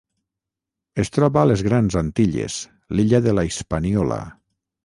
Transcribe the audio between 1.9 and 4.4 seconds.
Antilles: l'illa de la Hispaniola.